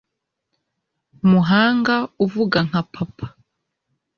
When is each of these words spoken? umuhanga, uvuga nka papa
umuhanga, 1.23 1.95
uvuga 2.25 2.57
nka 2.67 2.81
papa 2.93 3.27